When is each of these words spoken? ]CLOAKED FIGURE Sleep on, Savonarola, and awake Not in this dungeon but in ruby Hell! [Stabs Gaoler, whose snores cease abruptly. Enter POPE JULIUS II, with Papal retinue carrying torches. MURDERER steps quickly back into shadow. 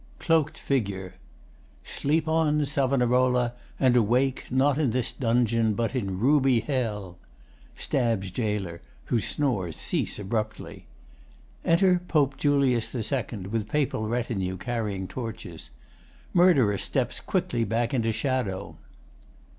]CLOAKED 0.19 0.57
FIGURE 0.57 1.13
Sleep 1.83 2.27
on, 2.27 2.65
Savonarola, 2.65 3.53
and 3.79 3.95
awake 3.95 4.47
Not 4.49 4.79
in 4.79 4.89
this 4.89 5.11
dungeon 5.13 5.75
but 5.75 5.93
in 5.95 6.17
ruby 6.19 6.61
Hell! 6.61 7.19
[Stabs 7.75 8.31
Gaoler, 8.31 8.81
whose 9.13 9.27
snores 9.27 9.75
cease 9.75 10.17
abruptly. 10.17 10.87
Enter 11.63 12.01
POPE 12.07 12.35
JULIUS 12.37 12.95
II, 12.95 13.41
with 13.51 13.69
Papal 13.69 14.07
retinue 14.07 14.57
carrying 14.57 15.07
torches. 15.07 15.69
MURDERER 16.33 16.79
steps 16.79 17.19
quickly 17.19 17.63
back 17.63 17.93
into 17.93 18.11
shadow. 18.11 18.77